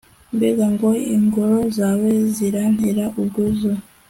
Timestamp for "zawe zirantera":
1.77-3.05